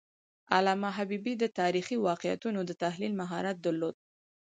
علامه 0.55 0.89
حبیبي 0.97 1.33
د 1.37 1.43
تاریخي 1.59 1.97
واقعیتونو 2.09 2.59
د 2.65 2.71
تحلیل 2.83 3.13
مهارت 3.21 3.55
درلود. 3.65 3.95